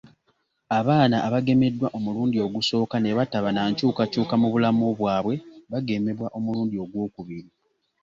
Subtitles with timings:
[0.79, 5.35] Abaana abagemeddwa omulundi ogusooka ne bataba na nkyukakyuka mu bulamu bwabwe
[5.71, 7.49] bagemebwa omulundi ogwokubiri